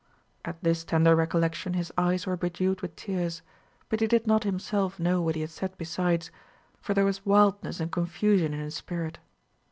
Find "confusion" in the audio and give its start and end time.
7.91-8.51